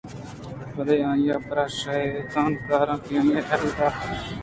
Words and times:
بلے 0.75 0.97
آئی 1.09 1.25
ءِ 1.33 1.45
پرا 1.47 1.65
شیطان 1.81 2.51
کاریاں 2.67 2.99
کہ 3.05 3.11
آئی 3.19 3.29
ءِ 3.39 3.45
ہیل 3.47 3.63
اَت 3.83 3.95